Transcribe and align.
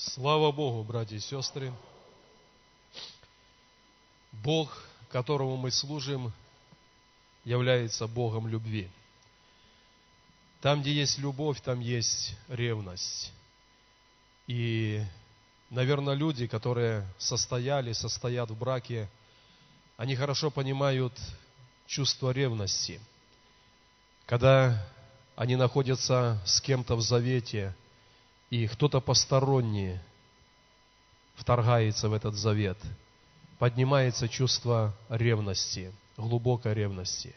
Слава 0.00 0.52
Богу, 0.52 0.84
братья 0.84 1.16
и 1.16 1.18
сестры! 1.18 1.74
Бог, 4.30 4.80
которому 5.10 5.56
мы 5.56 5.72
служим, 5.72 6.32
является 7.44 8.06
Богом 8.06 8.46
любви. 8.46 8.88
Там, 10.60 10.82
где 10.82 10.92
есть 10.92 11.18
любовь, 11.18 11.60
там 11.62 11.80
есть 11.80 12.36
ревность. 12.46 13.32
И, 14.46 15.02
наверное, 15.68 16.14
люди, 16.14 16.46
которые 16.46 17.04
состояли, 17.18 17.92
состоят 17.92 18.52
в 18.52 18.56
браке, 18.56 19.08
они 19.96 20.14
хорошо 20.14 20.52
понимают 20.52 21.12
чувство 21.88 22.30
ревности. 22.30 23.00
Когда 24.26 24.80
они 25.34 25.56
находятся 25.56 26.40
с 26.46 26.60
кем-то 26.60 26.94
в 26.94 27.00
завете– 27.00 27.74
и 28.50 28.66
кто-то 28.66 29.00
посторонний 29.00 29.98
вторгается 31.36 32.08
в 32.08 32.14
этот 32.14 32.34
завет, 32.34 32.78
поднимается 33.58 34.28
чувство 34.28 34.94
ревности, 35.08 35.92
глубокой 36.16 36.74
ревности. 36.74 37.34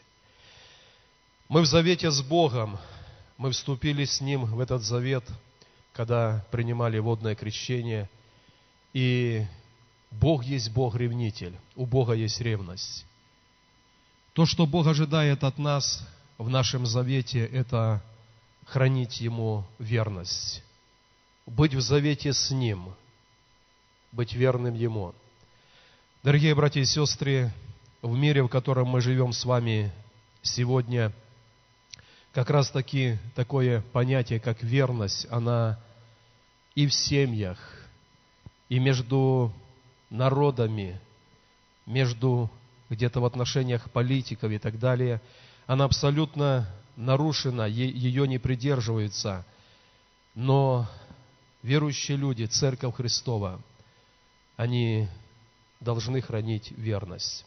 Мы 1.48 1.62
в 1.62 1.66
завете 1.66 2.10
с 2.10 2.22
Богом, 2.22 2.78
мы 3.36 3.50
вступили 3.50 4.04
с 4.04 4.20
Ним 4.20 4.44
в 4.44 4.60
этот 4.60 4.82
завет, 4.82 5.24
когда 5.92 6.44
принимали 6.50 6.98
водное 6.98 7.34
крещение, 7.34 8.08
и 8.94 9.44
Бог 10.10 10.44
есть 10.44 10.70
Бог-ревнитель, 10.70 11.54
у 11.76 11.84
Бога 11.84 12.14
есть 12.14 12.40
ревность. 12.40 13.04
То, 14.32 14.46
что 14.46 14.66
Бог 14.66 14.86
ожидает 14.86 15.44
от 15.44 15.58
нас 15.58 16.06
в 16.38 16.48
нашем 16.48 16.86
завете, 16.86 17.44
это 17.44 18.02
хранить 18.64 19.20
Ему 19.20 19.66
верность 19.78 20.62
быть 21.46 21.74
в 21.74 21.80
завете 21.80 22.32
с 22.32 22.50
Ним, 22.50 22.94
быть 24.12 24.34
верным 24.34 24.74
Ему. 24.74 25.14
Дорогие 26.22 26.54
братья 26.54 26.80
и 26.80 26.84
сестры, 26.84 27.52
в 28.00 28.16
мире, 28.16 28.42
в 28.42 28.48
котором 28.48 28.88
мы 28.88 29.00
живем 29.00 29.32
с 29.32 29.44
вами 29.44 29.92
сегодня, 30.42 31.12
как 32.32 32.50
раз 32.50 32.70
таки 32.70 33.18
такое 33.34 33.82
понятие, 33.92 34.40
как 34.40 34.62
верность, 34.62 35.26
она 35.30 35.78
и 36.74 36.86
в 36.86 36.94
семьях, 36.94 37.58
и 38.68 38.78
между 38.78 39.52
народами, 40.10 41.00
между 41.86 42.50
где-то 42.88 43.20
в 43.20 43.24
отношениях 43.24 43.90
политиков 43.90 44.50
и 44.50 44.58
так 44.58 44.78
далее, 44.78 45.20
она 45.66 45.84
абсолютно 45.84 46.68
нарушена, 46.96 47.66
ее 47.66 48.28
не 48.28 48.38
придерживаются. 48.38 49.44
Но 50.34 50.88
верующие 51.62 52.16
люди, 52.16 52.44
Церковь 52.44 52.96
Христова, 52.96 53.60
они 54.56 55.08
должны 55.80 56.20
хранить 56.20 56.72
верность. 56.72 57.44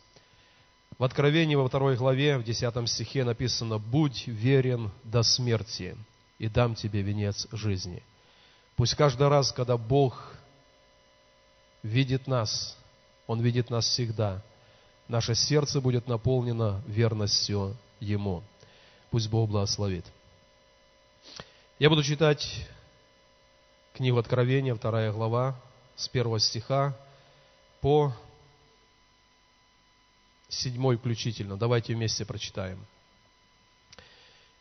В 0.97 1.03
Откровении 1.03 1.55
во 1.55 1.67
второй 1.67 1.97
главе, 1.97 2.37
в 2.37 2.43
десятом 2.43 2.87
стихе 2.87 3.23
написано 3.23 3.77
«Будь 3.77 4.27
верен 4.27 4.91
до 5.03 5.23
смерти, 5.23 5.97
и 6.39 6.47
дам 6.47 6.75
тебе 6.75 7.01
венец 7.01 7.47
жизни». 7.51 8.01
Пусть 8.77 8.95
каждый 8.95 9.27
раз, 9.27 9.51
когда 9.51 9.77
Бог 9.77 10.35
видит 11.83 12.27
нас, 12.27 12.77
Он 13.27 13.41
видит 13.41 13.69
нас 13.69 13.85
всегда, 13.85 14.41
наше 15.07 15.35
сердце 15.35 15.81
будет 15.81 16.07
наполнено 16.07 16.81
верностью 16.87 17.75
Ему. 17.99 18.43
Пусть 19.11 19.29
Бог 19.29 19.49
благословит. 19.49 20.05
Я 21.79 21.89
буду 21.89 22.03
читать 22.03 22.67
Книга 23.95 24.19
Откровения, 24.19 24.75
вторая 24.75 25.13
глава, 25.13 25.55
с 25.95 26.09
первого 26.09 26.37
стиха 26.37 26.93
по 27.79 28.11
седьмой 30.49 30.97
включительно. 30.97 31.55
Давайте 31.55 31.95
вместе 31.95 32.25
прочитаем. 32.25 32.85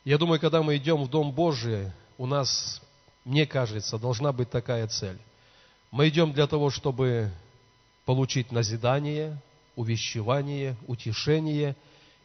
Я 0.04 0.18
думаю, 0.18 0.38
когда 0.38 0.62
мы 0.62 0.76
идем 0.76 1.02
в 1.02 1.10
Дом 1.10 1.32
Божий, 1.32 1.90
у 2.16 2.26
нас, 2.26 2.80
мне 3.24 3.44
кажется, 3.44 3.98
должна 3.98 4.30
быть 4.30 4.50
такая 4.50 4.86
цель. 4.86 5.18
Мы 5.90 6.10
идем 6.10 6.32
для 6.32 6.46
того, 6.46 6.70
чтобы 6.70 7.32
получить 8.04 8.52
назидание, 8.52 9.36
увещевание, 9.74 10.76
утешение 10.86 11.74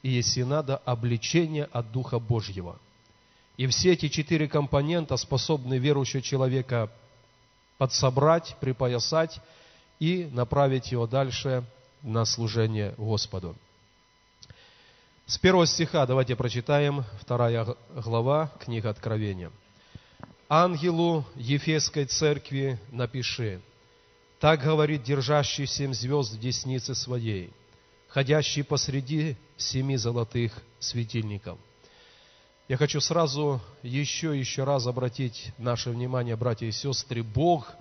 и, 0.04 0.10
если 0.10 0.44
надо, 0.44 0.78
обличение 0.78 1.64
от 1.64 1.92
Духа 1.92 2.20
Божьего– 2.20 2.80
и 3.60 3.68
все 3.68 3.92
эти 3.92 4.08
четыре 4.08 4.48
компонента 4.48 5.18
способны 5.18 5.80
верующего 5.80 6.22
человека 6.22 6.90
подсобрать, 7.78 8.56
припоясать 8.62 9.42
и 10.00 10.30
направить 10.32 10.94
его 10.94 11.08
дальше 11.08 11.66
на 12.02 12.24
служение 12.24 12.96
Господу. 12.98 13.58
С 15.26 15.38
первого 15.38 15.68
стиха 15.68 16.06
давайте 16.06 16.38
прочитаем, 16.38 17.04
вторая 17.20 17.76
глава, 17.94 18.50
книга 18.64 18.92
Откровения. 18.92 19.52
«Ангелу 20.48 21.26
Ефесской 21.36 22.06
церкви 22.06 22.80
напиши, 22.94 23.60
так 24.40 24.62
говорит 24.62 25.04
держащий 25.04 25.68
семь 25.68 25.94
звезд 25.94 26.32
в 26.32 26.40
деснице 26.40 26.96
своей, 26.96 27.52
ходящий 28.08 28.64
посреди 28.64 29.36
семи 29.58 29.98
золотых 29.98 30.54
светильников. 30.80 31.60
Я 32.70 32.78
хочу 32.78 33.02
сразу 33.02 33.60
еще 33.82 34.40
еще 34.40 34.64
раз 34.64 34.86
обратить 34.86 35.52
наше 35.58 35.90
внимание, 35.90 36.36
братья 36.36 36.68
и 36.68 36.72
сестры, 36.72 37.24
Бог, 37.24 37.74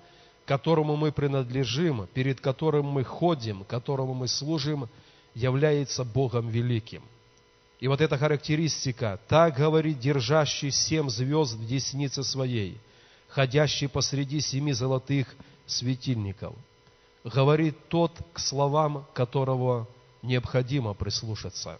которому 0.46 0.96
мы 0.96 1.12
принадлежим, 1.12 2.08
перед 2.14 2.40
которым 2.40 2.86
мы 2.86 3.04
ходим, 3.04 3.64
которому 3.64 4.14
мы 4.14 4.28
служим, 4.28 4.88
является 5.34 6.04
Богом 6.04 6.48
великим. 6.48 7.02
И 7.80 7.86
вот 7.86 8.00
эта 8.00 8.16
характеристика, 8.16 9.20
так 9.28 9.56
говорит 9.56 10.00
держащий 10.00 10.70
семь 10.70 11.10
звезд 11.10 11.52
в 11.52 11.66
деснице 11.66 12.24
своей, 12.24 12.80
ходящий 13.28 13.90
посреди 13.90 14.40
семи 14.40 14.72
золотых 14.72 15.36
светильников, 15.66 16.54
говорит 17.24 17.76
тот, 17.88 18.12
к 18.32 18.38
словам 18.38 19.04
которого 19.12 19.86
необходимо 20.22 20.94
прислушаться. 20.94 21.78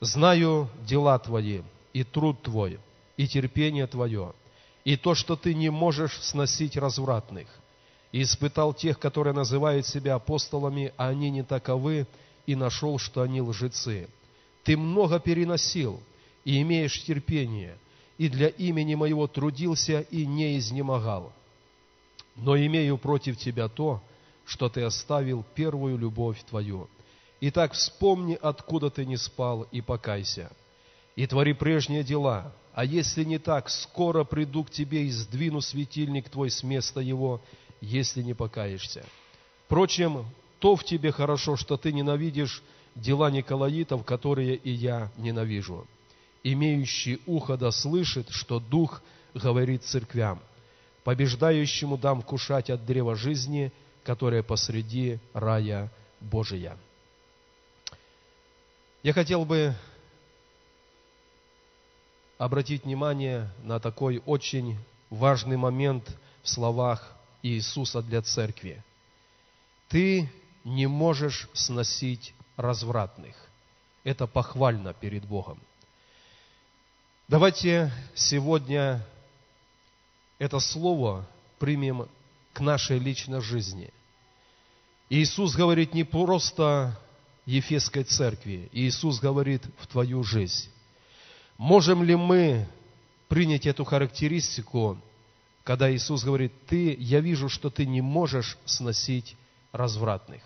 «Знаю 0.00 0.70
дела 0.82 1.18
твои, 1.18 1.60
и 1.96 2.04
труд 2.04 2.42
твой, 2.42 2.78
и 3.16 3.26
терпение 3.26 3.86
твое, 3.86 4.34
и 4.84 4.98
то, 4.98 5.14
что 5.14 5.34
ты 5.34 5.54
не 5.54 5.70
можешь 5.70 6.20
сносить 6.20 6.76
развратных, 6.76 7.48
и 8.12 8.20
испытал 8.20 8.74
тех, 8.74 8.98
которые 8.98 9.32
называют 9.32 9.86
себя 9.86 10.16
апостолами, 10.16 10.92
а 10.98 11.08
они 11.08 11.30
не 11.30 11.42
таковы, 11.42 12.06
и 12.44 12.54
нашел, 12.54 12.98
что 12.98 13.22
они 13.22 13.40
лжецы. 13.40 14.10
Ты 14.62 14.76
много 14.76 15.18
переносил, 15.20 15.98
и 16.44 16.60
имеешь 16.60 17.02
терпение, 17.02 17.78
и 18.18 18.28
для 18.28 18.48
имени 18.48 18.94
моего 18.94 19.26
трудился 19.26 20.00
и 20.10 20.26
не 20.26 20.58
изнемогал. 20.58 21.32
Но 22.34 22.58
имею 22.58 22.98
против 22.98 23.38
тебя 23.38 23.68
то, 23.68 24.02
что 24.44 24.68
ты 24.68 24.82
оставил 24.82 25.46
первую 25.54 25.96
любовь 25.96 26.44
твою. 26.44 26.90
Итак, 27.40 27.72
вспомни, 27.72 28.38
откуда 28.38 28.90
ты 28.90 29.06
не 29.06 29.16
спал, 29.16 29.66
и 29.72 29.80
покайся 29.80 30.50
и 31.16 31.26
твори 31.26 31.54
прежние 31.54 32.04
дела. 32.04 32.52
А 32.74 32.84
если 32.84 33.24
не 33.24 33.38
так, 33.38 33.70
скоро 33.70 34.22
приду 34.24 34.62
к 34.64 34.70
тебе 34.70 35.06
и 35.06 35.10
сдвину 35.10 35.62
светильник 35.62 36.28
твой 36.28 36.50
с 36.50 36.62
места 36.62 37.00
его, 37.00 37.40
если 37.80 38.22
не 38.22 38.34
покаешься. 38.34 39.04
Впрочем, 39.64 40.26
то 40.58 40.76
в 40.76 40.84
тебе 40.84 41.10
хорошо, 41.10 41.56
что 41.56 41.78
ты 41.78 41.92
ненавидишь 41.92 42.62
дела 42.94 43.30
Николаитов, 43.30 44.04
которые 44.04 44.56
и 44.56 44.70
я 44.70 45.10
ненавижу. 45.16 45.86
Имеющий 46.44 47.20
ухо 47.26 47.56
да 47.56 47.70
слышит, 47.70 48.28
что 48.30 48.60
Дух 48.60 49.02
говорит 49.34 49.84
церквям. 49.84 50.40
Побеждающему 51.02 51.96
дам 51.96 52.20
кушать 52.20 52.68
от 52.68 52.84
древа 52.84 53.16
жизни, 53.16 53.72
которое 54.04 54.42
посреди 54.42 55.18
рая 55.32 55.90
Божия. 56.20 56.76
Я 59.02 59.12
хотел 59.12 59.44
бы 59.44 59.74
обратить 62.38 62.84
внимание 62.84 63.50
на 63.62 63.80
такой 63.80 64.22
очень 64.26 64.78
важный 65.10 65.56
момент 65.56 66.16
в 66.42 66.48
словах 66.48 67.14
Иисуса 67.42 68.02
для 68.02 68.22
церкви. 68.22 68.82
Ты 69.88 70.30
не 70.64 70.86
можешь 70.86 71.48
сносить 71.52 72.34
развратных. 72.56 73.36
Это 74.04 74.26
похвально 74.26 74.92
перед 74.94 75.24
Богом. 75.24 75.60
Давайте 77.28 77.92
сегодня 78.14 79.04
это 80.38 80.60
слово 80.60 81.26
примем 81.58 82.08
к 82.52 82.60
нашей 82.60 82.98
личной 82.98 83.40
жизни. 83.40 83.92
Иисус 85.08 85.54
говорит 85.54 85.94
не 85.94 86.04
просто 86.04 86.98
Ефесской 87.44 88.04
церкви, 88.04 88.68
Иисус 88.72 89.20
говорит 89.20 89.62
в 89.78 89.86
твою 89.86 90.22
жизнь. 90.24 90.70
Можем 91.58 92.02
ли 92.02 92.16
мы 92.16 92.66
принять 93.28 93.66
эту 93.66 93.84
характеристику 93.84 94.98
когда 95.66 95.92
Иисус 95.92 96.22
говорит, 96.22 96.52
ты, 96.68 96.94
я 96.96 97.18
вижу, 97.18 97.48
что 97.48 97.70
ты 97.70 97.86
не 97.86 98.00
можешь 98.00 98.56
сносить 98.66 99.36
развратных. 99.72 100.40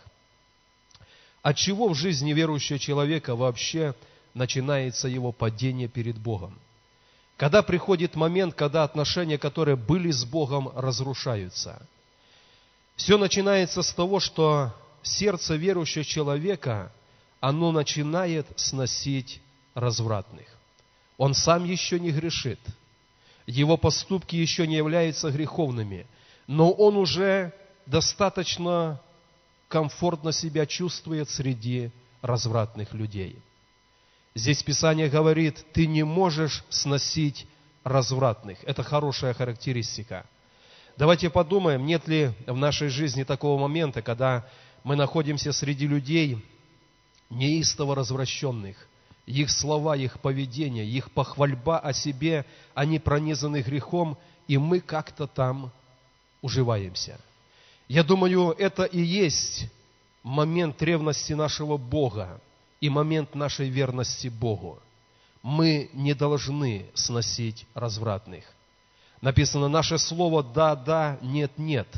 От 1.43 1.59
чего 1.59 1.91
в 1.91 1.95
жизни 1.95 2.33
верующего 2.33 2.79
человека 2.79 3.37
вообще 3.37 3.95
начинается 4.33 5.09
его 5.09 5.31
падение 5.31 5.89
перед 5.89 6.17
Богом? 6.17 6.59
Когда 7.37 7.63
приходит 7.63 8.17
момент, 8.17 8.55
когда 8.55 8.83
отношения, 8.83 9.37
которые 9.37 9.77
были 9.77 10.11
с 10.11 10.25
Богом, 10.25 10.73
разрушаются. 10.75 11.87
Все 12.97 13.19
начинается 13.19 13.83
с 13.83 13.93
того, 13.93 14.21
что 14.21 14.75
сердце 15.03 15.57
верующего 15.57 16.05
человека, 16.05 16.91
оно 17.41 17.73
начинает 17.73 18.47
сносить 18.57 19.43
развратных. 19.75 20.47
Он 21.21 21.35
сам 21.35 21.65
еще 21.65 22.01
не 22.01 22.13
грешит. 22.13 22.59
Его 23.45 23.77
поступки 23.77 24.37
еще 24.37 24.67
не 24.67 24.77
являются 24.77 25.31
греховными. 25.31 26.07
Но 26.47 26.71
он 26.71 26.97
уже 26.97 27.53
достаточно 27.85 28.99
комфортно 29.69 30.33
себя 30.33 30.65
чувствует 30.65 31.29
среди 31.29 31.91
развратных 32.23 32.95
людей. 32.95 33.39
Здесь 34.35 34.63
Писание 34.63 35.11
говорит, 35.11 35.63
ты 35.75 35.87
не 35.87 36.05
можешь 36.05 36.65
сносить 36.71 37.47
развратных. 37.85 38.65
Это 38.65 38.83
хорошая 38.83 39.35
характеристика. 39.35 40.25
Давайте 40.97 41.29
подумаем, 41.29 41.85
нет 41.85 42.09
ли 42.09 42.31
в 42.47 42.57
нашей 42.57 42.89
жизни 42.89 43.25
такого 43.25 43.61
момента, 43.61 44.01
когда 44.01 44.49
мы 44.85 44.97
находимся 44.97 45.53
среди 45.53 45.87
людей 45.87 46.43
неистово 47.29 47.95
развращенных, 47.95 48.89
их 49.31 49.51
слова, 49.51 49.97
их 49.97 50.21
поведение, 50.21 50.87
их 50.87 51.11
похвальба 51.11 51.79
о 51.79 51.93
себе, 51.93 52.45
они 52.75 52.99
пронизаны 52.99 53.63
грехом, 53.63 54.19
и 54.49 54.59
мы 54.59 54.81
как-то 54.81 55.27
там 55.27 55.71
уживаемся– 56.43 57.19
я 57.91 58.05
думаю, 58.05 58.55
это 58.57 58.85
и 58.85 59.01
есть 59.01 59.67
момент 60.23 60.81
ревности 60.81 61.33
нашего 61.33 61.77
Бога 61.77 62.41
и 62.81 62.89
момент 62.89 63.35
нашей 63.35 63.69
верности 63.69 64.29
Богу. 64.29 64.79
Мы 65.43 65.91
не 65.93 66.15
должны 66.15 66.87
сносить 66.95 67.67
развратных. 67.75 68.45
Написано 69.21 69.67
наше 69.67 69.99
слово 69.99 70.45
«да, 70.45 70.77
да», 70.77 71.19
«нет, 71.21 71.51
нет». 71.57 71.89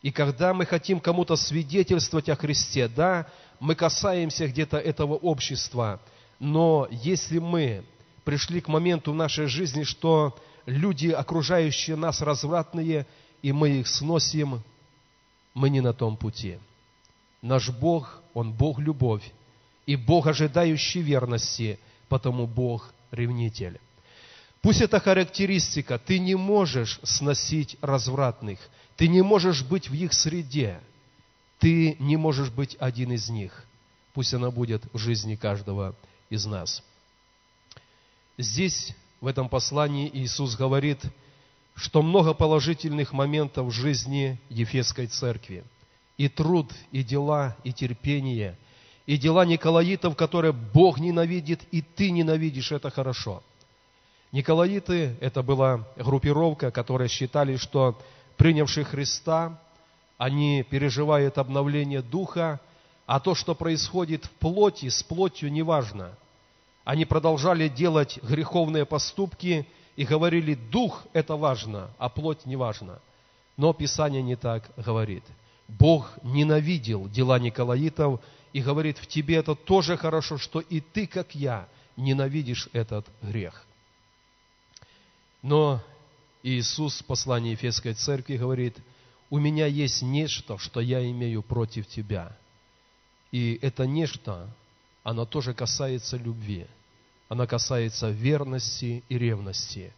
И 0.00 0.10
когда 0.10 0.54
мы 0.54 0.64
хотим 0.64 1.00
кому-то 1.00 1.36
свидетельствовать 1.36 2.30
о 2.30 2.36
Христе, 2.36 2.88
да, 2.88 3.26
мы 3.60 3.74
касаемся 3.74 4.48
где-то 4.48 4.78
этого 4.78 5.16
общества, 5.16 6.00
но 6.38 6.88
если 6.90 7.38
мы 7.38 7.84
пришли 8.24 8.60
к 8.60 8.68
моменту 8.68 9.12
в 9.12 9.16
нашей 9.16 9.46
жизни, 9.46 9.84
что 9.84 10.36
люди, 10.66 11.08
окружающие 11.08 11.96
нас, 11.96 12.20
развратные, 12.20 13.06
и 13.42 13.52
мы 13.52 13.70
их 13.70 13.86
сносим, 13.86 14.62
мы 15.52 15.70
не 15.70 15.80
на 15.80 15.92
том 15.92 16.16
пути. 16.16 16.58
Наш 17.42 17.70
Бог, 17.70 18.22
Он 18.32 18.52
Бог 18.52 18.78
любовь, 18.78 19.30
и 19.86 19.96
Бог, 19.96 20.26
ожидающий 20.26 21.02
верности, 21.02 21.78
потому 22.08 22.46
Бог 22.46 22.92
ревнитель. 23.10 23.78
Пусть 24.62 24.80
эта 24.80 24.98
характеристика, 24.98 25.98
ты 25.98 26.18
не 26.18 26.34
можешь 26.34 26.98
сносить 27.02 27.76
развратных, 27.82 28.58
ты 28.96 29.08
не 29.08 29.20
можешь 29.20 29.62
быть 29.62 29.90
в 29.90 29.94
их 29.94 30.14
среде, 30.14 30.80
ты 31.58 31.96
не 31.98 32.16
можешь 32.16 32.50
быть 32.50 32.76
один 32.80 33.12
из 33.12 33.28
них. 33.28 33.64
Пусть 34.14 34.32
она 34.32 34.50
будет 34.50 34.82
в 34.94 34.98
жизни 34.98 35.34
каждого 35.34 35.94
из 36.34 36.46
нас. 36.46 36.82
Здесь, 38.36 38.94
в 39.20 39.26
этом 39.26 39.48
послании, 39.48 40.10
Иисус 40.12 40.56
говорит– 40.56 41.00
что 41.74 42.02
много 42.02 42.34
положительных 42.34 43.12
моментов 43.12 43.66
в 43.66 43.70
жизни 43.70 44.38
Ефесской 44.48 45.06
церкви. 45.06 45.64
И 46.16 46.28
труд, 46.28 46.72
и 46.92 47.02
дела, 47.02 47.56
и 47.64 47.72
терпение, 47.72 48.56
и 49.04 49.16
дела 49.16 49.44
Николаитов, 49.44 50.16
которые 50.16 50.52
Бог 50.52 51.00
ненавидит, 51.00 51.62
и 51.72 51.82
ты 51.82 52.10
ненавидишь, 52.10 52.70
это 52.70 52.90
хорошо. 52.90 53.42
Николаиты– 54.30 55.16
это 55.20 55.42
была 55.42 55.86
группировка, 55.96 56.70
которая 56.70 57.08
считали, 57.08 57.56
что 57.56 58.00
принявшие 58.36 58.84
Христа, 58.84 59.60
они 60.16 60.62
переживают 60.62 61.38
обновление 61.38 62.02
духа, 62.02 62.60
а 63.06 63.18
то, 63.18 63.34
что 63.34 63.54
происходит 63.54 64.24
в 64.24 64.30
плоти, 64.30 64.88
с 64.88 65.02
плотью, 65.02 65.52
неважно. 65.52 66.16
Они 66.84 67.04
продолжали 67.04 67.68
делать 67.68 68.18
греховные 68.22 68.84
поступки– 68.84 69.66
и 69.96 70.04
говорили, 70.04 70.54
дух– 70.54 71.06
это 71.12 71.36
важно, 71.36 71.90
а 71.98 72.08
плоть 72.08 72.46
не 72.46 72.56
важно. 72.56 73.00
Но 73.56 73.72
Писание 73.72 74.22
не 74.22 74.36
так 74.36 74.68
говорит. 74.76 75.24
Бог 75.68 76.10
ненавидел 76.22 77.08
дела 77.08 77.38
Николаитов 77.38 78.20
и 78.52 78.60
говорит, 78.60 78.98
в 78.98 79.06
тебе 79.06 79.36
это 79.36 79.54
тоже 79.54 79.96
хорошо, 79.96 80.36
что 80.36 80.60
и 80.60 80.80
ты, 80.80 81.06
как 81.06 81.34
я, 81.34 81.68
ненавидишь 81.96 82.68
этот 82.72 83.06
грех. 83.22 83.64
Но 85.42 85.80
Иисус 86.42 87.00
в 87.00 87.04
послании 87.04 87.52
Ефесской 87.52 87.94
церкви 87.94 88.36
говорит, 88.36 88.76
у 89.30 89.38
меня 89.38 89.66
есть 89.66 90.02
нечто, 90.02 90.58
что 90.58 90.80
я 90.80 91.08
имею 91.10 91.42
против 91.42 91.86
тебя. 91.86 92.36
И 93.30 93.58
это 93.62 93.86
нечто, 93.86 94.48
оно 95.04 95.24
тоже 95.24 95.54
касается 95.54 96.16
любви 96.16 96.66
она 97.28 97.46
касается 97.46 98.10
верности 98.10 99.02
и 99.08 99.18
ревности. 99.18 99.92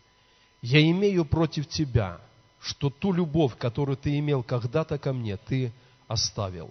Я 0.62 0.80
имею 0.90 1.24
против 1.24 1.68
тебя, 1.68 2.20
что 2.60 2.90
ту 2.90 3.12
любовь, 3.12 3.56
которую 3.58 3.96
ты 3.96 4.18
имел 4.18 4.42
когда-то 4.42 4.98
ко 4.98 5.12
мне, 5.12 5.36
ты 5.36 5.72
оставил. 6.08 6.70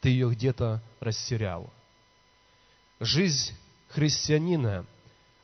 Ты 0.00 0.10
ее 0.10 0.30
где-то 0.30 0.82
растерял. 1.00 1.70
Жизнь 3.00 3.54
христианина, 3.88 4.84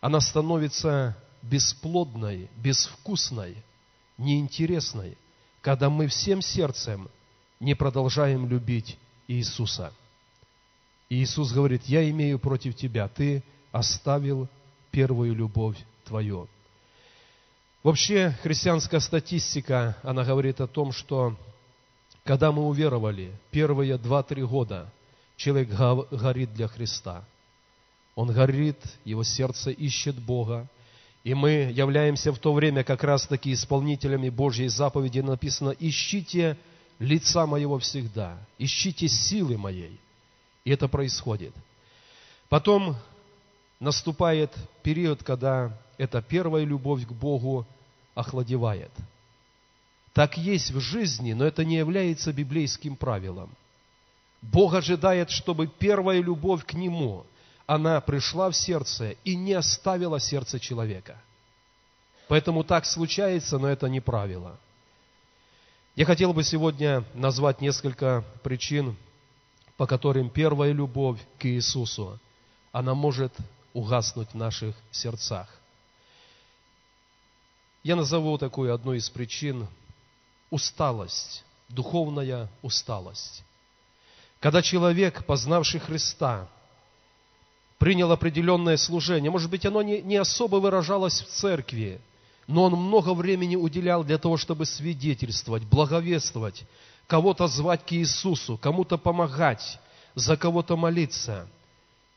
она 0.01 0.21
становится 0.21 1.17
бесплодной, 1.43 2.51
безвкусной, 2.57 3.57
неинтересной, 4.19 5.17
когда 5.63 5.89
мы 5.89 6.07
всем 6.07 6.43
сердцем 6.43 7.09
не 7.61 7.75
продолжаем 7.75 8.47
любить 8.47 8.99
Иисуса. 9.27 9.93
И 11.11 11.17
Иисус 11.17 11.53
говорит, 11.53 11.83
я 11.87 12.09
имею 12.09 12.39
против 12.39 12.75
тебя, 12.75 13.09
ты 13.09 13.43
оставил 13.73 14.49
первую 14.91 15.35
любовь 15.35 15.77
твою. 16.05 16.49
Вообще, 17.83 18.37
христианская 18.43 19.01
статистика, 19.01 19.97
она 20.03 20.25
говорит 20.25 20.61
о 20.61 20.67
том, 20.67 20.93
что 20.93 21.37
когда 22.25 22.53
мы 22.53 22.67
уверовали, 22.67 23.33
первые 23.51 23.99
два-три 23.99 24.43
года 24.45 24.93
человек 25.37 25.71
горит 26.11 26.55
для 26.55 26.69
Христа. 26.69 27.25
Он 28.15 28.33
горит, 28.33 28.79
его 29.05 29.25
сердце 29.25 29.71
ищет 29.71 30.17
Бога. 30.17 30.69
И 31.25 31.35
мы 31.35 31.73
являемся 31.75 32.33
в 32.33 32.39
то 32.39 32.53
время 32.53 32.85
как 32.85 33.03
раз-таки 33.03 33.53
исполнителями 33.53 34.29
Божьей 34.29 34.69
заповеди. 34.69 35.21
Написано, 35.21 35.75
ищите 35.79 36.57
лица 36.99 37.47
моего 37.47 37.79
всегда, 37.79 38.39
ищите 38.59 39.09
силы 39.09 39.57
моей. 39.57 39.99
И 40.65 40.71
это 40.71 40.89
происходит. 40.89 41.55
Потом 42.49 42.97
наступает 43.79 44.53
период, 44.83 45.23
когда 45.23 45.77
эта 45.97 46.21
первая 46.21 46.65
любовь 46.65 47.07
к 47.07 47.13
Богу 47.13 47.67
охладевает. 48.15 48.91
Так 50.13 50.37
есть 50.37 50.71
в 50.71 50.81
жизни, 50.81 51.33
но 51.33 51.45
это 51.45 51.65
не 51.65 51.77
является 51.77 52.33
библейским 52.33 52.97
правилом. 52.97 53.51
Бог 54.43 54.75
ожидает, 54.75 55.31
чтобы 55.31 55.67
первая 55.67 56.21
любовь 56.21 56.65
к 56.65 56.75
Нему, 56.75 57.25
она 57.67 58.01
пришла 58.01 58.51
в 58.51 58.57
сердце 58.57 59.13
и 59.23 59.37
не 59.37 59.53
оставила 59.53 60.19
сердце 60.19 60.59
человека. 60.59 61.17
Поэтому 62.27 62.65
так 62.65 62.85
случается, 62.85 63.59
но 63.59 63.69
это 63.69 63.89
не 63.89 64.01
правило. 64.01 64.59
Я 65.95 66.05
хотел 66.05 66.33
бы 66.33 66.43
сегодня 66.43 67.05
назвать 67.15 67.61
несколько 67.61 68.25
причин, 68.43 68.97
по 69.81 69.87
которым 69.87 70.29
первая 70.29 70.73
любовь 70.73 71.19
к 71.39 71.47
Иисусу, 71.47 72.19
она 72.71 72.95
может 72.95 73.33
угаснуть 73.73 74.29
в 74.33 74.35
наших 74.35 74.77
сердцах. 74.91 75.49
Я 77.83 77.97
назову 77.97 78.37
такую 78.37 78.75
одну 78.75 78.93
из 78.93 79.09
причин– 79.09 79.67
усталость, 80.51 81.47
духовная 81.71 82.51
усталость. 82.61 83.43
Когда 84.39 84.61
человек, 84.61 85.25
познавший 85.25 85.81
Христа, 85.81 86.47
принял 87.79 88.13
определенное 88.13 88.77
служение, 88.77 89.31
может 89.31 89.49
быть, 89.49 89.65
оно 89.65 89.81
не, 89.81 90.03
не 90.03 90.17
особо 90.17 90.57
выражалось 90.57 91.23
в 91.23 91.29
церкви, 91.29 92.03
но 92.47 92.65
он 92.65 92.75
много 92.75 93.15
времени 93.15 93.57
уделял 93.57 94.05
для 94.05 94.19
того, 94.19 94.37
чтобы 94.37 94.67
свидетельствовать, 94.67 95.65
благовествовать, 95.65 96.65
кого-то 97.11 97.49
звать 97.49 97.85
к 97.85 97.93
Иисусу, 97.93 98.57
кому-то 98.57 98.97
помогать, 98.97 99.81
за 100.15 100.37
кого-то 100.37 100.77
молиться. 100.77 101.49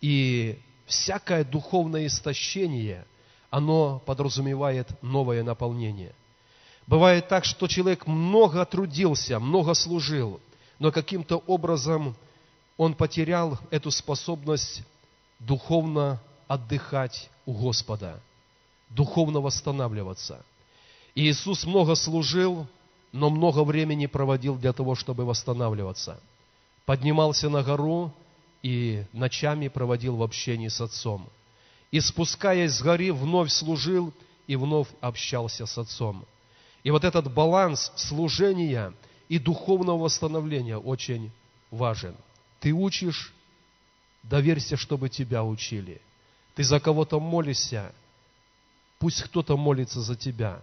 И 0.01 0.59
всякое 0.85 1.43
духовное 1.43 2.05
истощение, 2.05 3.03
оно 3.49 4.03
подразумевает 4.05 4.87
новое 5.01 5.41
наполнение. 5.43 6.13
Бывает 6.85 7.27
так, 7.27 7.43
что 7.43 7.67
человек 7.67 8.05
много 8.05 8.63
трудился, 8.65 9.39
много 9.39 9.73
служил, 9.73 10.39
но 10.77 10.91
каким-то 10.91 11.37
образом 11.47 12.15
он 12.77 12.93
потерял 12.93 13.57
эту 13.71 13.89
способность 13.89 14.83
духовно 15.39 16.21
отдыхать 16.47 17.31
у 17.47 17.53
Господа, 17.53 18.21
духовно 18.89 19.39
восстанавливаться. 19.41 20.45
И 21.15 21.27
Иисус 21.27 21.65
много 21.65 21.95
служил, 21.95 22.67
но 23.13 23.29
много 23.29 23.63
времени 23.63 24.07
проводил 24.07 24.55
для 24.55 24.73
того, 24.73 24.95
чтобы 24.95 25.23
восстанавливаться. 25.23 26.19
Поднимался 26.85 27.47
на 27.49 27.63
гору 27.63 28.11
и 28.63 29.05
ночами 29.13 29.67
проводил 29.67 30.17
в 30.17 30.23
общении 30.23 30.67
с 30.67 30.81
Отцом. 30.81 31.29
И 31.91 31.99
спускаясь 31.99 32.71
с 32.71 32.81
горы, 32.81 33.13
вновь 33.13 33.51
служил 33.51 34.11
и 34.47 34.55
вновь 34.55 34.87
общался 34.99 35.67
с 35.67 35.77
Отцом. 35.77 36.25
И 36.83 36.89
вот 36.89 37.03
этот 37.03 37.31
баланс 37.31 37.93
служения 37.95 38.91
и 39.29 39.37
духовного 39.37 39.99
восстановления 39.99 40.77
очень 40.77 41.31
важен. 41.69 42.15
Ты 42.59 42.73
учишь, 42.73 43.31
доверься, 44.23 44.75
чтобы 44.75 45.09
тебя 45.09 45.43
учили. 45.43 46.01
Ты 46.55 46.63
за 46.63 46.79
кого-то 46.79 47.19
молишься, 47.19 47.93
пусть 48.97 49.21
кто-то 49.21 49.55
молится 49.55 50.01
за 50.01 50.15
тебя. 50.15 50.61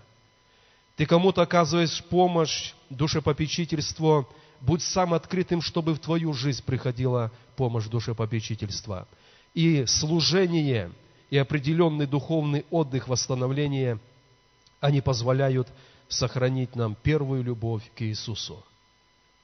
Ты 1.01 1.07
кому-то 1.07 1.41
оказываешь 1.41 2.05
помощь, 2.11 2.75
душепопечительство, 2.91 4.29
будь 4.61 4.83
сам 4.83 5.15
открытым, 5.15 5.63
чтобы 5.63 5.95
в 5.95 5.99
твою 5.99 6.35
жизнь 6.35 6.63
приходила 6.63 7.33
помощь 7.57 7.87
душепопечительства. 7.87 9.09
И 9.55 9.87
служение, 9.87 10.93
и 11.31 11.39
определенный 11.39 12.05
духовный 12.05 12.67
отдых, 12.71 13.09
восстановление, 13.09 13.99
они 14.79 15.01
позволяют 15.01 15.69
сохранить 16.09 16.77
нам 16.77 16.95
первую 17.03 17.45
любовь 17.45 17.91
к 17.97 18.03
Иисусу. 18.03 18.63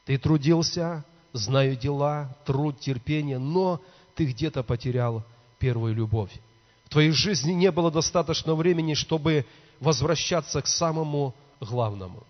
Ты 0.05 0.19
трудился, 0.19 1.07
знаю 1.33 1.75
дела, 1.75 2.37
труд, 2.45 2.81
терпение, 2.81 3.39
но 3.39 3.81
ты 4.15 4.27
где-то 4.27 4.63
потерял 4.63 5.25
первую 5.59 5.95
любовь. 5.95 6.33
В 6.85 6.91
твоей 6.91 7.13
жизни 7.13 7.53
не 7.53 7.71
было 7.71 7.91
достаточно 7.91 8.55
времени, 8.55 8.93
чтобы 8.93 9.47
возвращаться 9.81 10.61
к 10.61 10.67
самому 10.67 11.35
главному. 11.61 12.23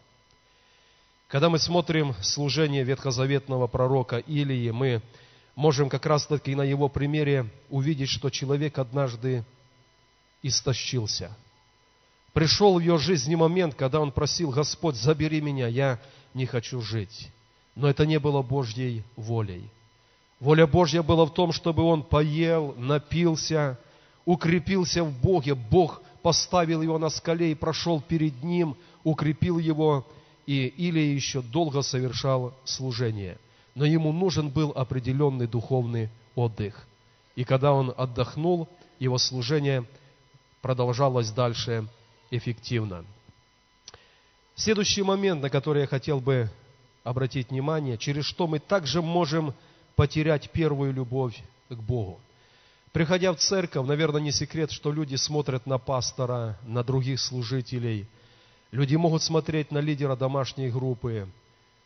Когда 1.28 1.48
мы 1.48 1.58
смотрим 1.58 2.14
служение 2.22 2.84
ветхозаветного 2.84 3.66
пророка 3.66 4.18
Илии, 4.18 4.70
мы 4.70 5.02
можем 5.54 5.88
как 5.88 6.06
раз 6.06 6.26
таки 6.26 6.54
на 6.54 6.62
его 6.62 6.88
примере 6.88 7.50
увидеть, 7.68 8.10
что 8.10 8.30
человек 8.30 8.78
однажды 8.78 9.44
истощился– 10.42 11.36
Пришел 12.36 12.74
в 12.74 12.80
ее 12.80 12.98
жизни 12.98 13.34
момент, 13.34 13.74
когда 13.76 13.98
он 13.98 14.12
просил, 14.12 14.50
Господь, 14.50 14.94
забери 14.94 15.40
меня, 15.40 15.68
я 15.68 15.98
не 16.34 16.44
хочу 16.44 16.82
жить. 16.82 17.30
Но 17.74 17.88
это 17.88 18.04
не 18.04 18.18
было 18.18 18.42
Божьей 18.42 19.04
волей. 19.16 19.70
Воля 20.38 20.66
Божья 20.66 21.02
была 21.02 21.24
в 21.24 21.32
том, 21.32 21.50
чтобы 21.50 21.82
он 21.84 22.02
поел, 22.02 22.74
напился, 22.76 23.78
укрепился 24.26 25.02
в 25.02 25.18
Боге. 25.18 25.54
Бог 25.54 26.02
поставил 26.26 26.82
его 26.82 26.98
на 26.98 27.08
скале 27.08 27.52
и 27.52 27.54
прошел 27.54 28.00
перед 28.00 28.42
ним, 28.42 28.76
укрепил 29.04 29.60
его, 29.60 30.04
и 30.44 30.66
Илия 30.66 31.14
еще 31.14 31.40
долго 31.40 31.82
совершал 31.82 32.52
служение. 32.64 33.38
Но 33.76 33.84
ему 33.84 34.10
нужен 34.10 34.48
был 34.48 34.72
определенный 34.74 35.46
духовный 35.46 36.08
отдых. 36.34 36.84
И 37.36 37.44
когда 37.44 37.72
он 37.72 37.94
отдохнул, 37.96 38.68
его 38.98 39.18
служение 39.18 39.84
продолжалось 40.62 41.30
дальше 41.30 41.86
эффективно. 42.32 43.04
Следующий 44.56 45.04
момент, 45.04 45.42
на 45.42 45.48
который 45.48 45.82
я 45.82 45.86
хотел 45.86 46.18
бы 46.18 46.50
обратить 47.04 47.50
внимание, 47.50 47.98
через 47.98 48.24
что 48.24 48.48
мы 48.48 48.58
также 48.58 49.00
можем 49.00 49.54
потерять 49.94 50.50
первую 50.50 50.92
любовь 50.92 51.40
к 51.68 51.76
Богу. 51.76 52.18
Приходя 52.96 53.30
в 53.34 53.36
церковь, 53.36 53.86
наверное, 53.86 54.22
не 54.22 54.32
секрет, 54.32 54.70
что 54.70 54.90
люди 54.90 55.16
смотрят 55.16 55.66
на 55.66 55.76
пастора, 55.76 56.58
на 56.62 56.82
других 56.82 57.20
служителей. 57.20 58.08
Люди 58.70 58.96
могут 58.96 59.22
смотреть 59.22 59.70
на 59.70 59.80
лидера 59.80 60.16
домашней 60.16 60.70
группы, 60.70 61.28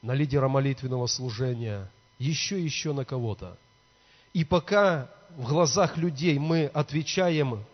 на 0.02 0.14
лидера 0.14 0.46
молитвенного 0.46 1.08
служения, 1.08 1.90
еще 2.20 2.60
и 2.60 2.62
еще 2.62 2.92
на 2.92 3.04
кого-то. 3.04 3.58
И 4.34 4.44
пока 4.44 5.10
в 5.36 5.48
глазах 5.48 5.96
людей 5.96 6.38
мы 6.38 6.66
отвечаем 6.66 7.64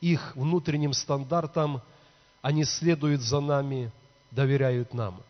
их 0.00 0.36
внутренним 0.36 0.92
стандартам– 0.92 1.82
они 2.46 2.62
следуют 2.62 3.22
за 3.22 3.40
нами, 3.40 3.90
доверяют 4.30 4.94
нам. 4.94 5.20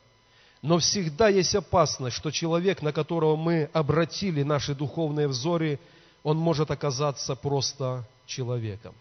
Но 0.60 0.76
всегда 0.78 1.28
есть 1.28 1.54
опасность, 1.54 2.16
что 2.16 2.30
человек, 2.30 2.82
на 2.82 2.92
которого 2.92 3.36
мы 3.36 3.70
обратили 3.72 4.42
наши 4.42 4.75
духовные 4.75 5.26
взоры, 5.26 5.80
он 6.26 6.38
может 6.38 6.73
оказаться 6.73 7.37
просто 7.37 8.04
человеком. 8.26 8.95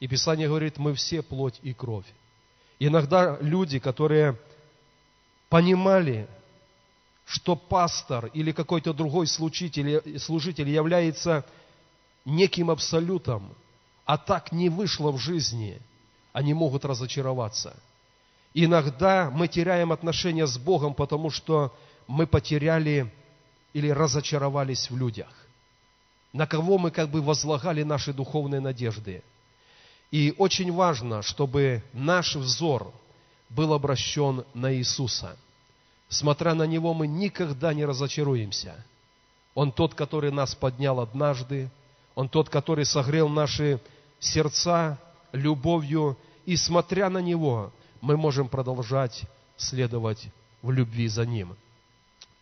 И 0.00 0.08
Писание 0.08 0.48
говорит, 0.48 0.76
мы 0.76 0.92
все 0.94 1.22
плоть 1.22 1.60
и 1.62 1.72
кровь. 1.72 2.04
Иногда 2.80 3.38
люди, 3.40 3.78
которые 3.78 4.36
понимали, 5.48 6.28
что 7.26 7.54
пастор 7.54 8.26
или 8.34 8.50
какой-то 8.50 8.92
другой 8.92 9.28
служитель, 9.28 10.18
служитель 10.18 10.68
является 10.68 11.46
неким 12.24 12.70
абсолютом, 12.70 13.54
а 14.04 14.18
так 14.18 14.50
не 14.50 14.68
вышло 14.68 15.12
в 15.12 15.18
жизни– 15.18 15.80
они 16.36 16.52
могут 16.52 16.84
разочароваться. 16.84 17.74
Иногда 18.52 19.30
мы 19.30 19.48
теряем 19.48 19.90
отношения 19.90 20.46
с 20.46 20.58
Богом, 20.58 20.92
потому 20.92 21.30
что 21.30 21.74
мы 22.06 22.26
потеряли 22.26 23.10
или 23.72 23.88
разочаровались 23.88 24.90
в 24.90 24.96
людях, 24.98 25.45
на 26.36 26.46
кого 26.46 26.76
мы 26.76 26.90
как 26.90 27.08
бы 27.08 27.22
возлагали 27.22 27.82
наши 27.82 28.12
духовные 28.12 28.60
надежды. 28.60 29.22
И 30.10 30.34
очень 30.36 30.70
важно, 30.70 31.22
чтобы 31.22 31.82
наш 31.94 32.36
взор 32.36 32.92
был 33.48 33.72
обращен 33.72 34.44
на 34.52 34.74
Иисуса. 34.74 35.34
Смотря 36.10 36.52
на 36.54 36.64
Него, 36.64 36.92
мы 36.92 37.06
никогда 37.06 37.72
не 37.72 37.86
разочаруемся. 37.86 38.74
Он 39.54 39.72
тот, 39.72 39.94
который 39.94 40.30
нас 40.30 40.54
поднял 40.54 41.00
однажды, 41.00 41.70
Он 42.14 42.28
тот, 42.28 42.50
который 42.50 42.84
согрел 42.84 43.30
наши 43.30 43.80
сердца 44.20 44.98
любовью 45.32 46.18
и 46.44 46.54
смотря 46.56 47.08
на 47.08 47.22
Него, 47.22 47.72
мы 48.02 48.18
можем 48.18 48.50
продолжать 48.50 49.22
следовать 49.56 50.28
в 50.60 50.70
любви 50.70 51.08
за 51.08 51.24
Ним. 51.24 51.56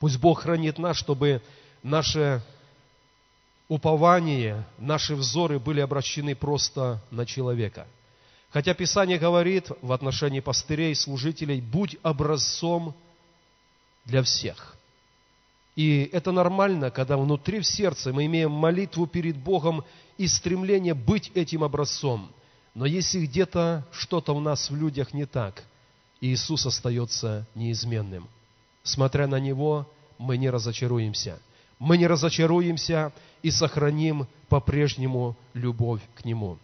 Пусть 0.00 0.18
Бог 0.18 0.42
хранит 0.42 0.78
нас, 0.78 0.96
чтобы 0.96 1.40
наше 1.84 2.42
упование, 3.68 4.66
наши 4.78 5.14
взоры 5.14 5.59
были 5.59 5.80
обращены 5.80 6.35
просто 6.35 7.02
на 7.11 7.26
человека. 7.26 7.87
Хотя 8.50 8.75
Писание 8.75 9.18
говорит 9.18 9.68
в 9.83 9.92
отношении 9.92 10.40
пастырей, 10.40 10.94
служителей, 10.94 11.61
будь 11.61 11.97
образцом 12.02 12.94
для 14.04 14.23
всех. 14.23 14.76
И 15.75 16.09
это 16.12 16.30
нормально, 16.30 16.90
когда 16.90 17.16
внутри 17.16 17.61
в 17.61 17.66
сердце 17.66 18.12
мы 18.12 18.26
имеем 18.26 18.52
молитву 18.52 19.06
перед 19.09 19.37
Богом 19.37 19.85
и 20.18 20.28
стремление 20.28 20.94
быть 20.94 21.33
этим 21.35 21.64
образцом– 21.64 22.30
но 22.75 22.87
если 22.87 23.25
где-то 23.25 23.87
что-то 23.92 24.35
у 24.35 24.40
нас 24.40 24.68
в 24.68 24.76
людях 24.76 25.14
не 25.14 25.26
так, 25.26 25.62
Иисус 26.21 26.66
остается 26.66 27.47
неизменным. 27.54 28.28
Смотря 28.83 29.26
на 29.26 29.38
Него, 29.38 29.88
мы 30.18 30.37
не 30.37 30.50
разочаруемся. 30.50 31.40
Мы 31.78 31.99
не 31.99 32.06
разочаруемся 32.06 33.12
и 33.44 33.50
сохраним 33.50 34.26
по-прежнему 34.48 35.36
любовь 35.52 36.00
к 36.16 36.24
Нему. 36.24 36.58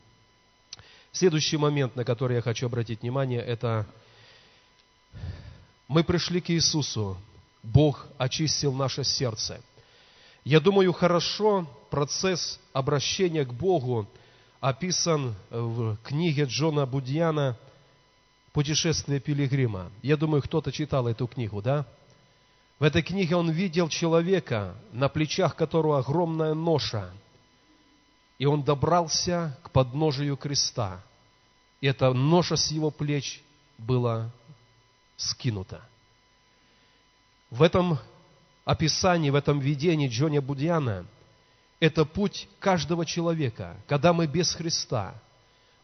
Следующий 1.12 1.56
момент, 1.56 1.94
на 1.94 2.04
который 2.04 2.37
я 2.37 2.42
хочу 2.42 2.66
обратить 2.66 3.02
внимание, 3.02 3.40
это 3.40 3.87
мы 5.87 6.02
пришли 6.02 6.40
к 6.40 6.50
Иисусу, 6.50 7.16
Бог 7.62 8.06
очистил 8.16 8.72
наше 8.72 9.04
сердце. 9.04 9.60
Я 10.42 10.58
думаю, 10.58 10.92
хорошо 10.92 11.68
процесс 11.90 12.58
обращения 12.72 13.44
к 13.44 13.52
Богу– 13.52 14.08
описан 14.60 15.34
в 15.50 15.96
книге 16.02 16.44
Джона 16.44 16.87
Будьяна 16.87 17.56
«Путешествие 18.52 19.20
пилигрима». 19.20 19.90
Я 20.02 20.16
думаю, 20.16 20.42
кто-то 20.42 20.70
читал 20.70 21.08
эту 21.08 21.26
книгу, 21.26 21.62
да? 21.62 21.87
В 22.80 22.82
этой 22.82 23.02
книге 23.02 23.37
он 23.37 23.50
видел 23.50 23.90
человека, 23.90 24.75
на 24.90 25.10
плечах 25.10 25.54
которого 25.54 25.99
огромная 25.99 26.54
ноша, 26.54 27.12
и 28.38 28.46
он 28.46 28.62
добрался 28.62 29.58
к 29.62 29.70
подножию 29.70 30.38
креста. 30.38 31.02
И 31.82 31.87
эта 31.87 32.14
ноша 32.14 32.56
с 32.56 32.70
его 32.70 32.90
плеч 32.90 33.42
была 33.76 34.30
скинута. 35.18 35.82
В 37.50 37.62
этом 37.62 37.99
описании, 38.64 39.28
в 39.28 39.34
этом 39.34 39.60
видении 39.60 40.08
Джона 40.08 40.40
Будьяна– 40.40 41.04
это 41.80 42.06
путь 42.06 42.49
каждого 42.60 43.04
человека, 43.04 43.76
когда 43.88 44.14
мы 44.14 44.26
без 44.26 44.54
Христа. 44.54 45.14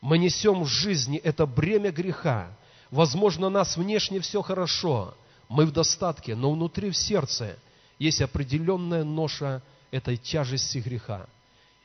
Мы 0.00 0.16
несем 0.16 0.62
в 0.62 0.66
жизни 0.66 1.18
это 1.18 1.44
бремя 1.44 1.92
греха. 1.92 2.48
Возможно, 2.90 3.50
нас 3.50 3.76
внешне 3.76 4.20
все 4.20 4.40
хорошо, 4.40 5.14
мы 5.48 5.66
в 5.66 5.72
достатке, 5.72 6.34
но 6.34 6.52
внутри 6.52 6.90
в 6.90 6.96
сердце 6.96 7.58
есть 7.98 8.20
определенная 8.20 9.04
ноша 9.04 9.62
этой 9.90 10.16
тяжести 10.16 10.78
греха. 10.78 11.26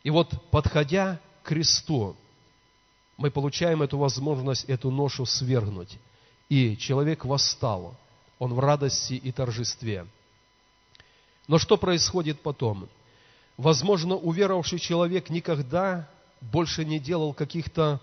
И 0.03 0.09
вот, 0.09 0.33
подходя 0.49 1.19
к 1.43 1.49
кресту, 1.49 2.15
мы 3.17 3.29
получаем 3.29 3.83
эту 3.83 3.97
возможность, 3.97 4.65
эту 4.65 4.89
ношу 4.89 5.25
свергнуть. 5.25 5.97
И 6.49 6.75
человек 6.75 7.23
восстал, 7.23 7.95
он 8.39 8.53
в 8.53 8.59
радости 8.59 9.13
и 9.13 9.31
торжестве. 9.31 10.07
Но 11.47 11.57
что 11.59 11.77
происходит 11.77 12.41
потом? 12.41 12.89
Возможно, 13.57 14.15
уверовавший 14.15 14.79
человек 14.79 15.29
никогда 15.29 16.09
больше 16.41 16.83
не 16.83 16.99
делал 16.99 17.33
каких-то 17.33 18.01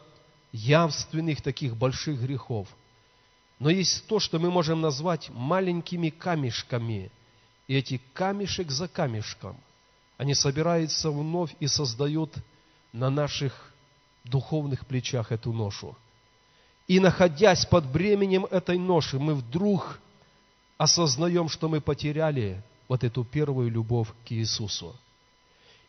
явственных 0.52 1.42
таких 1.42 1.76
больших 1.76 2.20
грехов. 2.20 2.68
Но 3.58 3.70
есть 3.70 4.06
то, 4.06 4.20
что 4.20 4.38
мы 4.38 4.50
можем 4.50 4.80
назвать 4.80 5.30
маленькими 5.30 6.10
камешками. 6.10 7.10
И 7.66 7.74
эти 7.74 8.00
камешек 8.12 8.70
за 8.70 8.88
камешком, 8.88 9.56
они 10.16 10.34
собираются 10.34 11.10
вновь 11.10 11.54
и 11.60 11.66
создают 11.66 12.34
на 12.92 13.10
наших 13.10 13.72
духовных 14.24 14.86
плечах 14.86 15.32
эту 15.32 15.52
ношу. 15.52 15.96
И 16.86 17.00
находясь 17.00 17.66
под 17.66 17.86
бременем 17.86 18.46
этой 18.46 18.78
ноши, 18.78 19.18
мы 19.18 19.34
вдруг 19.34 20.00
осознаем, 20.78 21.48
что 21.48 21.68
мы 21.68 21.80
потеряли 21.80 22.62
вот 22.88 23.04
эту 23.04 23.24
первую 23.24 23.70
любовь 23.70 24.08
к 24.26 24.32
Иисусу. 24.32 24.96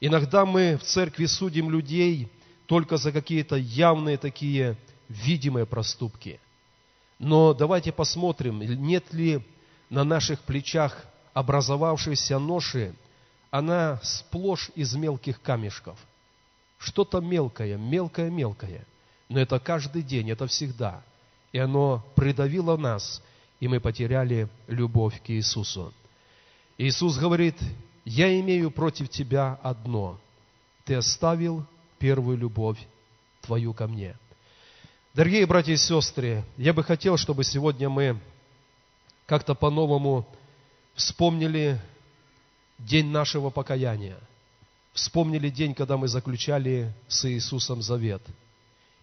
Иногда 0.01 0.45
мы 0.45 0.77
в 0.77 0.83
церкви 0.83 1.25
судим 1.25 1.69
людей 1.69 2.29
только 2.65 2.97
за 2.97 3.11
какие-то 3.11 3.55
явные 3.55 4.17
такие 4.17 4.77
видимые 5.07 5.65
проступки. 5.65 6.39
Но 7.19 7.53
давайте 7.53 7.91
посмотрим, 7.91 8.61
нет 8.61 9.13
ли 9.13 9.45
на 9.89 10.03
наших 10.03 10.39
плечах 10.41 11.05
образовавшейся 11.33 12.39
ноши, 12.39 12.95
она 13.51 13.99
сплошь 14.03 14.71
из 14.75 14.95
мелких 14.95 15.41
камешков. 15.41 15.97
Что-то 16.77 17.19
мелкое, 17.19 17.77
мелкое-мелкое. 17.77 18.85
Но 19.27 19.39
это 19.39 19.59
каждый 19.59 20.01
день, 20.01 20.31
это 20.31 20.47
всегда. 20.47 21.03
И 21.51 21.59
оно 21.59 22.05
придавило 22.15 22.77
нас, 22.77 23.21
и 23.59 23.67
мы 23.67 23.79
потеряли 23.79 24.47
любовь 24.67 25.21
к 25.21 25.29
Иисусу. 25.29 25.93
Иисус 26.77 27.17
говорит, 27.17 27.57
я 28.05 28.39
имею 28.39 28.71
против 28.71 29.09
тебя 29.09 29.59
одно. 29.61 30.19
Ты 30.85 30.95
оставил 30.95 31.65
первую 31.97 32.37
любовь 32.37 32.79
твою 33.41 33.73
ко 33.73 33.87
мне. 33.87 34.15
Дорогие 35.15 35.47
братья 35.47 35.73
и 35.73 35.77
сестры, 35.77 36.43
я 36.55 36.71
бы 36.71 36.83
хотел, 36.83 37.17
чтобы 37.17 37.43
сегодня 37.43 37.89
мы 37.89 38.19
как-то 39.25 39.55
по-новому 39.55 40.27
вспомнили 40.93 41.81
день 42.77 43.07
нашего 43.07 43.49
покаяния. 43.49 44.19
Вспомнили 44.93 45.49
день, 45.49 45.73
когда 45.73 45.97
мы 45.97 46.07
заключали 46.07 46.93
с 47.07 47.25
Иисусом 47.25 47.81
завет. 47.81 48.21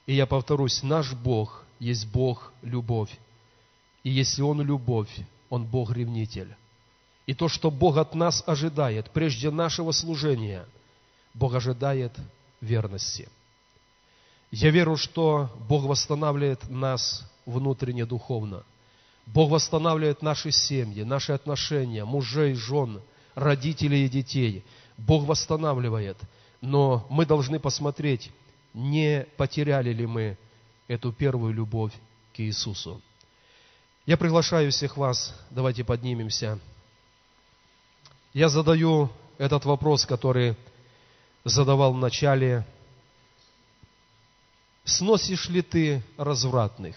И 0.06 0.14
я 0.14 0.26
повторюсь, 0.26 0.84
наш 0.84 1.12
Бог 1.12 1.64
есть 1.80 2.06
Бог 2.06 2.52
любовь. 2.62 3.10
И 4.04 4.10
если 4.10 4.42
Он 4.42 4.62
любовь, 4.62 5.10
Он 5.50 5.64
Бог 5.64 5.90
ревнитель. 5.90 6.54
И 7.26 7.34
то, 7.34 7.48
что 7.48 7.72
Бог 7.72 7.96
от 7.96 8.14
нас 8.14 8.44
ожидает, 8.46 9.10
прежде 9.10 9.50
нашего 9.50 9.90
служения, 9.90 10.66
Бог 11.34 11.54
ожидает 11.54 12.12
верности. 12.60 13.28
Я 14.50 14.70
верю, 14.70 14.96
что 14.96 15.50
Бог 15.68 15.84
восстанавливает 15.84 16.68
нас 16.68 17.24
внутренне 17.44 18.06
духовно. 18.06 18.64
Бог 19.26 19.50
восстанавливает 19.50 20.22
наши 20.22 20.50
семьи, 20.52 21.02
наши 21.02 21.32
отношения, 21.32 22.04
мужей, 22.04 22.54
жен, 22.54 23.02
родителей 23.34 24.06
и 24.06 24.08
детей. 24.08 24.64
Бог 24.96 25.24
восстанавливает. 25.24 26.16
Но 26.60 27.06
мы 27.10 27.26
должны 27.26 27.58
посмотреть, 27.58 28.30
не 28.72 29.26
потеряли 29.36 29.92
ли 29.92 30.06
мы 30.06 30.38
эту 30.88 31.12
первую 31.12 31.52
любовь 31.52 31.92
к 32.34 32.40
Иисусу. 32.40 33.00
Я 34.06 34.16
приглашаю 34.16 34.70
всех 34.70 34.96
вас, 34.96 35.34
давайте 35.50 35.82
поднимемся. 35.82 36.60
Я 38.32 38.48
задаю 38.48 39.10
этот 39.38 39.64
вопрос, 39.64 40.06
который 40.06 40.56
задавал 41.44 41.92
в 41.92 41.98
начале. 41.98 42.64
Сносишь 44.86 45.48
ли 45.48 45.62
ты 45.62 46.00
развратных? 46.16 46.96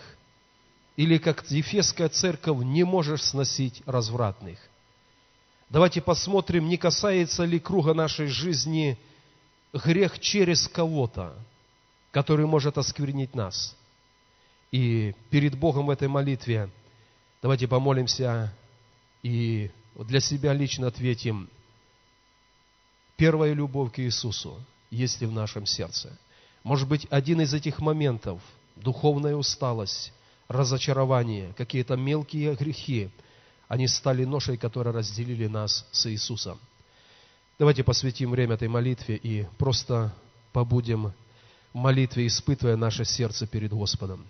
Или 0.96 1.18
как 1.18 1.50
Ефесская 1.50 2.08
церковь 2.08 2.64
не 2.64 2.84
можешь 2.84 3.24
сносить 3.24 3.82
развратных? 3.88 4.60
Давайте 5.70 6.00
посмотрим, 6.00 6.70
не 6.70 6.78
касается 6.78 7.46
ли 7.46 7.60
круга 7.60 7.96
нашей 7.96 8.28
жизни 8.28 8.96
грех 9.74 10.20
через 10.20 10.68
кого-то, 10.68 11.36
который 12.12 12.46
может 12.46 12.78
осквернить 12.78 13.34
нас. 13.34 13.76
И 14.72 15.16
перед 15.32 15.58
Богом 15.58 15.88
в 15.88 15.90
этой 15.90 16.08
молитве 16.08 16.70
давайте 17.42 17.68
помолимся 17.68 18.54
и 19.24 19.72
для 19.96 20.20
себя 20.20 20.54
лично 20.54 20.88
ответим, 20.88 21.50
первая 23.18 23.54
любовь 23.54 23.94
к 23.94 24.00
Иисусу 24.00 24.64
есть 24.92 25.22
ли 25.22 25.28
в 25.28 25.32
нашем 25.32 25.66
сердце? 25.66 26.16
Может 26.64 26.88
быть, 26.88 27.08
один 27.10 27.42
из 27.42 27.54
этих 27.54 27.80
моментов, 27.80 28.42
духовная 28.76 29.36
усталость, 29.36 30.14
разочарование, 30.48 31.54
какие-то 31.58 31.96
мелкие 31.96 32.56
грехи, 32.56 33.10
они 33.68 33.88
стали 33.88 34.26
ношей, 34.26 34.58
которые 34.58 34.94
разделили 34.94 35.48
нас 35.48 35.86
с 35.92 36.08
Иисусом. 36.08 36.60
Давайте 37.60 37.84
посвятим 37.84 38.32
время 38.32 38.56
этой 38.56 38.68
молитве 38.68 39.16
и 39.16 39.46
просто 39.58 40.14
побудем 40.54 41.14
в 41.74 41.78
молитве, 41.78 42.26
испытывая 42.26 42.78
наше 42.78 43.06
сердце 43.06 43.46
перед 43.46 43.72
Господом. 43.72 44.26